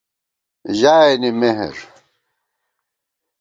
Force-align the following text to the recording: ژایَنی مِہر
ژایَنی 0.79 1.31
مِہر 1.39 1.75